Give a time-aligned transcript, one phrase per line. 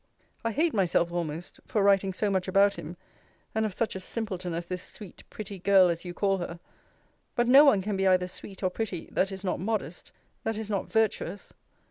[0.43, 2.97] I hate myself almost for writing so much about him,
[3.53, 6.59] and of such a simpleton as this sweet pretty girl as you call her:
[7.35, 10.11] but no one can be either sweet or pretty, that is not modest,
[10.43, 11.53] that is not virtuous.